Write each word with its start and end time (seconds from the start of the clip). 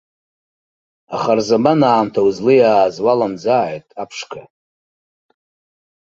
Ахырзаман 1.15 1.79
аамҭа 1.89 2.21
узлиааз 2.27 2.95
уаламӡааит, 3.05 3.87
аԥшқа! 4.01 4.41